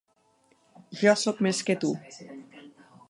[1.01, 1.93] Jo soc més que tu.